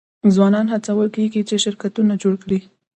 [0.33, 2.59] ځوانان هڅول کیږي چې شرکتونه جوړ کړي.